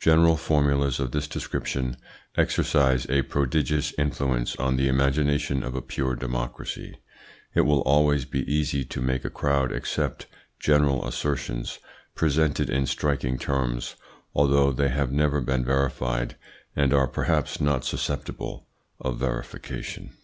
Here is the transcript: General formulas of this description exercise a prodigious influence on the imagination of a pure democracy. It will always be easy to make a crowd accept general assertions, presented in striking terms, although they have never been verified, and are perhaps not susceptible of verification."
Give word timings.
General 0.00 0.36
formulas 0.36 0.98
of 0.98 1.12
this 1.12 1.28
description 1.28 1.96
exercise 2.36 3.06
a 3.08 3.22
prodigious 3.22 3.94
influence 3.96 4.56
on 4.56 4.74
the 4.74 4.88
imagination 4.88 5.62
of 5.62 5.76
a 5.76 5.80
pure 5.80 6.16
democracy. 6.16 6.98
It 7.54 7.60
will 7.60 7.82
always 7.82 8.24
be 8.24 8.40
easy 8.52 8.84
to 8.86 9.00
make 9.00 9.24
a 9.24 9.30
crowd 9.30 9.70
accept 9.70 10.26
general 10.58 11.06
assertions, 11.06 11.78
presented 12.16 12.68
in 12.68 12.86
striking 12.86 13.38
terms, 13.38 13.94
although 14.34 14.72
they 14.72 14.88
have 14.88 15.12
never 15.12 15.40
been 15.40 15.64
verified, 15.64 16.34
and 16.74 16.92
are 16.92 17.06
perhaps 17.06 17.60
not 17.60 17.84
susceptible 17.84 18.66
of 19.00 19.18
verification." 19.20 20.10